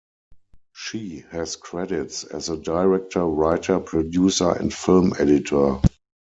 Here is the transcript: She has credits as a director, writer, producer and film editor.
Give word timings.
She 0.73 1.25
has 1.29 1.55
credits 1.55 2.23
as 2.23 2.49
a 2.49 2.57
director, 2.57 3.23
writer, 3.23 3.79
producer 3.79 4.51
and 4.51 4.73
film 4.73 5.13
editor. 5.19 5.79